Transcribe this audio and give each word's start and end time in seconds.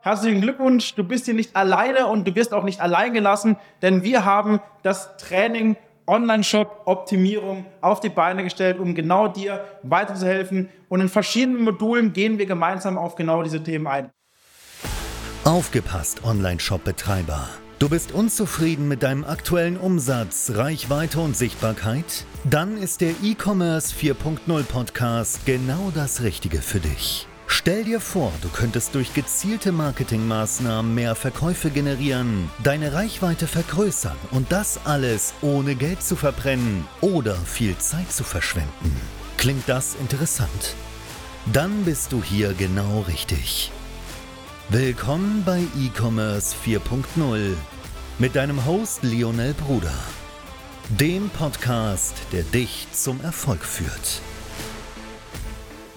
Herzlichen 0.00 0.40
Glückwunsch, 0.40 0.94
du 0.94 1.02
bist 1.02 1.24
hier 1.24 1.34
nicht 1.34 1.56
alleine 1.56 2.06
und 2.06 2.26
du 2.26 2.34
wirst 2.36 2.54
auch 2.54 2.62
nicht 2.62 2.80
allein 2.80 3.12
gelassen, 3.12 3.56
denn 3.82 4.04
wir 4.04 4.24
haben 4.24 4.60
das 4.82 5.16
Training 5.16 5.76
Online-Shop-Optimierung 6.06 7.66
auf 7.80 8.00
die 8.00 8.08
Beine 8.08 8.44
gestellt, 8.44 8.78
um 8.78 8.94
genau 8.94 9.28
dir 9.28 9.64
weiterzuhelfen. 9.82 10.68
Und 10.88 11.00
in 11.00 11.08
verschiedenen 11.08 11.62
Modulen 11.64 12.12
gehen 12.12 12.38
wir 12.38 12.46
gemeinsam 12.46 12.96
auf 12.96 13.16
genau 13.16 13.42
diese 13.42 13.62
Themen 13.62 13.86
ein. 13.86 14.10
Aufgepasst, 15.44 16.24
Online-Shop-Betreiber. 16.24 17.48
Du 17.78 17.88
bist 17.88 18.12
unzufrieden 18.12 18.88
mit 18.88 19.02
deinem 19.02 19.24
aktuellen 19.24 19.76
Umsatz, 19.76 20.52
Reichweite 20.54 21.20
und 21.20 21.36
Sichtbarkeit? 21.36 22.24
Dann 22.44 22.76
ist 22.76 23.00
der 23.00 23.12
E-Commerce 23.22 23.94
4.0 23.94 24.62
Podcast 24.64 25.44
genau 25.44 25.92
das 25.94 26.22
Richtige 26.22 26.58
für 26.60 26.80
dich. 26.80 27.28
Stell 27.50 27.82
dir 27.82 27.98
vor, 27.98 28.30
du 28.42 28.50
könntest 28.50 28.94
durch 28.94 29.14
gezielte 29.14 29.72
Marketingmaßnahmen 29.72 30.94
mehr 30.94 31.14
Verkäufe 31.14 31.70
generieren, 31.70 32.50
deine 32.62 32.92
Reichweite 32.92 33.46
vergrößern 33.46 34.16
und 34.32 34.52
das 34.52 34.78
alles 34.84 35.32
ohne 35.40 35.74
Geld 35.74 36.02
zu 36.02 36.14
verbrennen 36.14 36.86
oder 37.00 37.34
viel 37.34 37.76
Zeit 37.78 38.12
zu 38.12 38.22
verschwenden. 38.22 38.94
Klingt 39.38 39.66
das 39.66 39.94
interessant? 39.94 40.76
Dann 41.50 41.84
bist 41.84 42.12
du 42.12 42.22
hier 42.22 42.52
genau 42.52 43.00
richtig. 43.08 43.72
Willkommen 44.68 45.42
bei 45.46 45.62
E-Commerce 45.78 46.54
4.0 46.66 47.54
mit 48.18 48.36
deinem 48.36 48.66
Host 48.66 49.02
Lionel 49.02 49.54
Bruder, 49.54 49.98
dem 50.90 51.30
Podcast, 51.30 52.14
der 52.30 52.42
dich 52.42 52.88
zum 52.92 53.22
Erfolg 53.22 53.64
führt. 53.64 54.20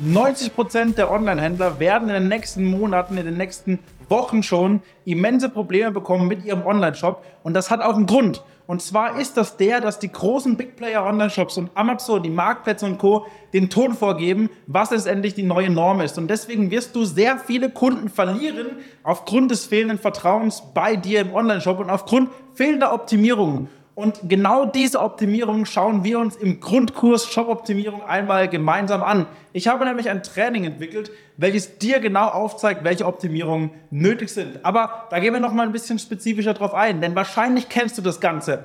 90% 0.03 0.95
der 0.95 1.11
Online-Händler 1.11 1.79
werden 1.79 2.09
in 2.09 2.15
den 2.15 2.27
nächsten 2.27 2.65
Monaten, 2.65 3.17
in 3.17 3.25
den 3.25 3.37
nächsten 3.37 3.77
Wochen 4.09 4.41
schon 4.41 4.81
immense 5.05 5.47
Probleme 5.47 5.91
bekommen 5.91 6.27
mit 6.27 6.43
ihrem 6.43 6.65
Online-Shop. 6.65 7.23
Und 7.43 7.53
das 7.53 7.69
hat 7.69 7.81
auch 7.81 7.95
einen 7.95 8.07
Grund. 8.07 8.43
Und 8.65 8.81
zwar 8.81 9.19
ist 9.19 9.37
das 9.37 9.57
der, 9.57 9.79
dass 9.79 9.99
die 9.99 10.11
großen 10.11 10.57
Big 10.57 10.75
Player 10.75 11.03
Online-Shops 11.05 11.57
und 11.57 11.69
Amazon, 11.75 12.23
die 12.23 12.29
Marktplätze 12.29 12.85
und 12.85 12.97
Co. 12.97 13.27
den 13.53 13.69
Ton 13.69 13.93
vorgeben, 13.93 14.49
was 14.65 14.89
letztendlich 14.89 15.35
die 15.35 15.43
neue 15.43 15.69
Norm 15.69 16.01
ist. 16.01 16.17
Und 16.17 16.29
deswegen 16.29 16.71
wirst 16.71 16.95
du 16.95 17.05
sehr 17.05 17.37
viele 17.37 17.69
Kunden 17.69 18.09
verlieren 18.09 18.77
aufgrund 19.03 19.51
des 19.51 19.65
fehlenden 19.65 19.99
Vertrauens 19.99 20.63
bei 20.73 20.95
dir 20.95 21.21
im 21.21 21.33
Online-Shop 21.33 21.79
und 21.79 21.89
aufgrund 21.89 22.29
fehlender 22.53 22.93
Optimierungen. 22.93 23.69
Und 23.93 24.21
genau 24.29 24.65
diese 24.65 25.01
Optimierung 25.01 25.65
schauen 25.65 26.03
wir 26.03 26.17
uns 26.17 26.37
im 26.37 26.61
Grundkurs 26.61 27.27
Shop-Optimierung 27.27 28.03
einmal 28.03 28.47
gemeinsam 28.47 29.03
an. 29.03 29.25
Ich 29.51 29.67
habe 29.67 29.85
nämlich 29.85 30.09
ein 30.09 30.23
Training 30.23 30.63
entwickelt, 30.63 31.11
welches 31.35 31.77
dir 31.77 31.99
genau 31.99 32.27
aufzeigt, 32.29 32.85
welche 32.85 33.05
Optimierungen 33.05 33.71
nötig 33.89 34.29
sind. 34.29 34.63
Aber 34.63 35.07
da 35.09 35.19
gehen 35.19 35.33
wir 35.33 35.41
noch 35.41 35.51
mal 35.51 35.65
ein 35.65 35.73
bisschen 35.73 35.99
spezifischer 35.99 36.53
drauf 36.53 36.73
ein, 36.73 37.01
denn 37.01 37.15
wahrscheinlich 37.15 37.67
kennst 37.67 37.97
du 37.97 38.01
das 38.01 38.21
Ganze. 38.21 38.63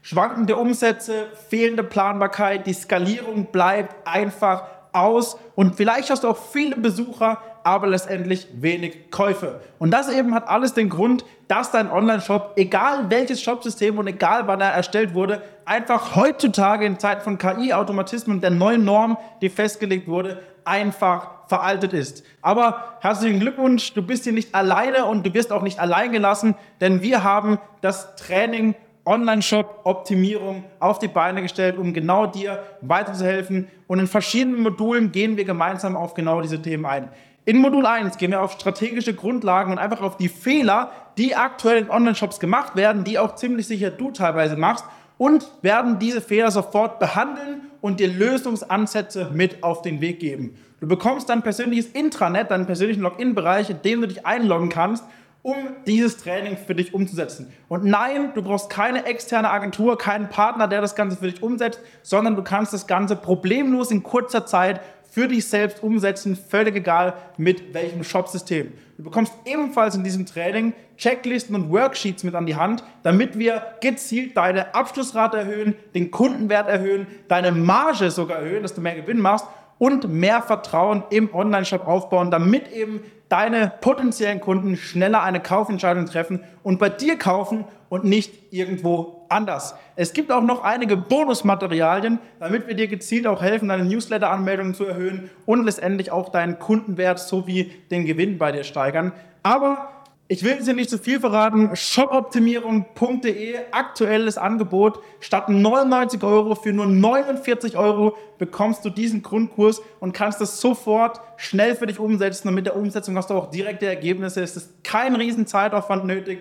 Schwankende 0.00 0.56
Umsätze, 0.56 1.26
fehlende 1.48 1.82
Planbarkeit, 1.82 2.66
die 2.66 2.72
Skalierung 2.72 3.46
bleibt 3.46 4.06
einfach 4.06 4.62
aus 4.92 5.36
und 5.54 5.76
vielleicht 5.76 6.10
hast 6.10 6.24
du 6.24 6.28
auch 6.28 6.36
viele 6.36 6.76
Besucher, 6.76 7.38
aber 7.64 7.86
letztendlich 7.86 8.48
wenig 8.54 9.10
Käufe. 9.10 9.60
Und 9.78 9.90
das 9.90 10.08
eben 10.10 10.34
hat 10.34 10.48
alles 10.48 10.74
den 10.74 10.88
Grund, 10.88 11.24
dass 11.48 11.70
dein 11.70 11.90
Online-Shop, 11.90 12.52
egal 12.56 13.10
welches 13.10 13.42
Shopsystem 13.42 13.98
und 13.98 14.06
egal 14.06 14.46
wann 14.46 14.60
er 14.60 14.70
erstellt 14.70 15.14
wurde, 15.14 15.42
einfach 15.64 16.16
heutzutage 16.16 16.86
in 16.86 16.98
Zeiten 16.98 17.22
von 17.22 17.38
KI-Automatismen 17.38 18.36
und 18.36 18.42
der 18.42 18.50
neuen 18.50 18.84
Norm, 18.84 19.18
die 19.42 19.48
festgelegt 19.48 20.08
wurde, 20.08 20.42
einfach 20.64 21.48
veraltet 21.48 21.92
ist. 21.92 22.24
Aber 22.42 22.98
herzlichen 23.00 23.40
Glückwunsch, 23.40 23.94
du 23.94 24.02
bist 24.02 24.24
hier 24.24 24.32
nicht 24.32 24.54
alleine 24.54 25.06
und 25.06 25.26
du 25.26 25.34
wirst 25.34 25.52
auch 25.52 25.62
nicht 25.62 25.78
allein 25.78 26.12
gelassen, 26.12 26.54
denn 26.80 27.02
wir 27.02 27.24
haben 27.24 27.58
das 27.80 28.14
Training 28.16 28.74
Online-Shop-Optimierung 29.08 30.64
auf 30.78 30.98
die 30.98 31.08
Beine 31.08 31.42
gestellt, 31.42 31.78
um 31.78 31.94
genau 31.94 32.26
dir 32.26 32.62
weiterzuhelfen. 32.82 33.68
Und 33.86 33.98
in 33.98 34.06
verschiedenen 34.06 34.62
Modulen 34.62 35.10
gehen 35.10 35.36
wir 35.36 35.44
gemeinsam 35.44 35.96
auf 35.96 36.14
genau 36.14 36.42
diese 36.42 36.60
Themen 36.60 36.84
ein. 36.86 37.08
In 37.46 37.58
Modul 37.58 37.86
1 37.86 38.18
gehen 38.18 38.32
wir 38.32 38.42
auf 38.42 38.52
strategische 38.52 39.14
Grundlagen 39.14 39.72
und 39.72 39.78
einfach 39.78 40.02
auf 40.02 40.18
die 40.18 40.28
Fehler, 40.28 40.92
die 41.16 41.34
aktuell 41.34 41.78
in 41.78 41.90
Online-Shops 41.90 42.40
gemacht 42.40 42.76
werden, 42.76 43.04
die 43.04 43.18
auch 43.18 43.36
ziemlich 43.36 43.66
sicher 43.66 43.90
du 43.90 44.10
teilweise 44.10 44.56
machst 44.56 44.84
und 45.16 45.50
werden 45.62 45.98
diese 45.98 46.20
Fehler 46.20 46.50
sofort 46.50 46.98
behandeln 46.98 47.62
und 47.80 48.00
dir 48.00 48.08
Lösungsansätze 48.08 49.30
mit 49.32 49.62
auf 49.62 49.80
den 49.80 50.02
Weg 50.02 50.20
geben. 50.20 50.56
Du 50.80 50.86
bekommst 50.86 51.30
dein 51.30 51.42
persönliches 51.42 51.86
Intranet, 51.86 52.50
deinen 52.50 52.66
persönlichen 52.66 53.02
Login-Bereich, 53.02 53.70
in 53.70 53.82
dem 53.82 54.02
du 54.02 54.08
dich 54.08 54.26
einloggen 54.26 54.68
kannst, 54.68 55.04
um 55.48 55.56
dieses 55.86 56.18
Training 56.18 56.58
für 56.58 56.74
dich 56.74 56.92
umzusetzen. 56.92 57.50
Und 57.68 57.82
nein, 57.82 58.32
du 58.34 58.42
brauchst 58.42 58.68
keine 58.68 59.06
externe 59.06 59.48
Agentur, 59.48 59.96
keinen 59.96 60.28
Partner, 60.28 60.68
der 60.68 60.82
das 60.82 60.94
Ganze 60.94 61.16
für 61.16 61.30
dich 61.30 61.42
umsetzt, 61.42 61.80
sondern 62.02 62.36
du 62.36 62.42
kannst 62.42 62.74
das 62.74 62.86
Ganze 62.86 63.16
problemlos 63.16 63.90
in 63.90 64.02
kurzer 64.02 64.44
Zeit 64.44 64.82
für 65.10 65.26
dich 65.26 65.48
selbst 65.48 65.82
umsetzen, 65.82 66.36
völlig 66.36 66.76
egal 66.76 67.14
mit 67.38 67.72
welchem 67.72 68.04
Shopsystem. 68.04 68.74
Du 68.98 69.04
bekommst 69.04 69.32
ebenfalls 69.46 69.94
in 69.94 70.04
diesem 70.04 70.26
Training 70.26 70.74
Checklisten 70.98 71.54
und 71.54 71.70
Worksheets 71.70 72.24
mit 72.24 72.34
an 72.34 72.44
die 72.44 72.56
Hand, 72.56 72.84
damit 73.02 73.38
wir 73.38 73.62
gezielt 73.80 74.36
deine 74.36 74.74
Abschlussrate 74.74 75.38
erhöhen, 75.38 75.76
den 75.94 76.10
Kundenwert 76.10 76.68
erhöhen, 76.68 77.06
deine 77.28 77.52
Marge 77.52 78.10
sogar 78.10 78.40
erhöhen, 78.40 78.62
dass 78.62 78.74
du 78.74 78.82
mehr 78.82 78.96
Gewinn 78.96 79.20
machst 79.20 79.46
und 79.78 80.08
mehr 80.08 80.42
Vertrauen 80.42 81.02
im 81.10 81.34
Online-Shop 81.34 81.86
aufbauen, 81.86 82.30
damit 82.30 82.70
eben 82.72 83.02
deine 83.28 83.72
potenziellen 83.80 84.40
Kunden 84.40 84.76
schneller 84.76 85.22
eine 85.22 85.40
Kaufentscheidung 85.40 86.06
treffen 86.06 86.42
und 86.62 86.78
bei 86.78 86.88
dir 86.88 87.16
kaufen 87.16 87.64
und 87.88 88.04
nicht 88.04 88.52
irgendwo 88.52 89.26
anders. 89.28 89.74
Es 89.96 90.12
gibt 90.12 90.32
auch 90.32 90.42
noch 90.42 90.64
einige 90.64 90.96
Bonusmaterialien, 90.96 92.18
damit 92.40 92.66
wir 92.66 92.74
dir 92.74 92.88
gezielt 92.88 93.26
auch 93.26 93.42
helfen, 93.42 93.68
deine 93.68 93.84
Newsletter-Anmeldungen 93.84 94.74
zu 94.74 94.84
erhöhen 94.84 95.30
und 95.46 95.64
letztendlich 95.64 96.10
auch 96.10 96.30
deinen 96.30 96.58
Kundenwert 96.58 97.18
sowie 97.18 97.72
den 97.90 98.06
Gewinn 98.06 98.38
bei 98.38 98.52
dir 98.52 98.64
steigern. 98.64 99.12
Aber 99.42 99.90
ich 100.30 100.44
will 100.44 100.62
dir 100.62 100.74
nicht 100.74 100.90
zu 100.90 100.98
viel 100.98 101.20
verraten. 101.20 101.74
Shopoptimierung.de, 101.74 103.54
aktuelles 103.70 104.36
Angebot. 104.36 105.00
Statt 105.20 105.48
99 105.48 106.22
Euro 106.22 106.54
für 106.54 106.74
nur 106.74 106.84
49 106.84 107.78
Euro 107.78 108.14
bekommst 108.36 108.84
du 108.84 108.90
diesen 108.90 109.22
Grundkurs 109.22 109.80
und 110.00 110.12
kannst 110.12 110.42
es 110.42 110.60
sofort 110.60 111.22
schnell 111.38 111.74
für 111.74 111.86
dich 111.86 111.98
umsetzen. 111.98 112.48
Und 112.48 112.54
mit 112.54 112.66
der 112.66 112.76
Umsetzung 112.76 113.16
hast 113.16 113.30
du 113.30 113.34
auch 113.34 113.50
direkte 113.50 113.86
Ergebnisse. 113.86 114.42
Es 114.42 114.54
ist 114.54 114.84
kein 114.84 115.16
riesen 115.16 115.46
Zeitaufwand 115.46 116.04
nötig. 116.04 116.40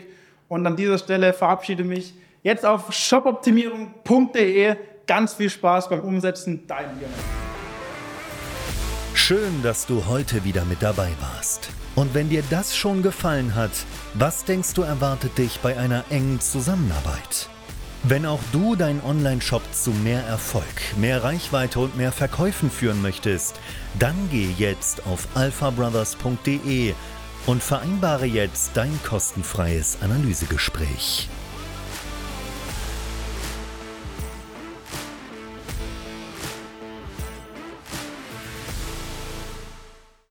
Und 0.49 0.67
an 0.67 0.75
dieser 0.75 0.97
Stelle 0.97 1.31
verabschiede 1.31 1.85
mich 1.85 2.13
jetzt 2.43 2.65
auf 2.65 2.91
shopoptimierung.de. 2.91 4.75
Ganz 5.07 5.35
viel 5.35 5.49
Spaß 5.49 5.87
beim 5.87 6.01
Umsetzen. 6.01 6.67
Dein 6.67 6.87
Lionel. 6.99 7.36
Schön, 9.27 9.61
dass 9.61 9.85
du 9.85 10.05
heute 10.05 10.45
wieder 10.45 10.63
mit 10.63 10.81
dabei 10.81 11.11
warst. 11.19 11.67
Und 11.95 12.13
wenn 12.13 12.29
dir 12.29 12.43
das 12.49 12.77
schon 12.77 13.03
gefallen 13.03 13.55
hat, 13.55 13.71
was 14.13 14.45
denkst 14.45 14.73
du 14.73 14.83
erwartet 14.83 15.37
dich 15.37 15.59
bei 15.59 15.77
einer 15.77 16.05
engen 16.09 16.39
Zusammenarbeit? 16.39 17.49
Wenn 18.03 18.25
auch 18.25 18.39
du 18.53 18.77
deinen 18.77 19.01
Online-Shop 19.03 19.63
zu 19.73 19.91
mehr 19.91 20.23
Erfolg, 20.23 20.63
mehr 20.95 21.25
Reichweite 21.25 21.81
und 21.81 21.97
mehr 21.97 22.13
Verkäufen 22.13 22.71
führen 22.71 23.01
möchtest, 23.01 23.59
dann 23.99 24.15
geh 24.31 24.49
jetzt 24.57 25.05
auf 25.05 25.27
alphabrothers.de 25.35 26.93
und 27.47 27.61
vereinbare 27.61 28.27
jetzt 28.27 28.71
dein 28.75 28.97
kostenfreies 29.03 29.97
Analysegespräch. 29.99 31.27